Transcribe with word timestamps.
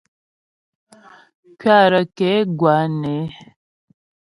Kuatə 1.59 1.99
ke 2.17 2.31
gwǎ 2.57 2.75
né. 3.01 3.15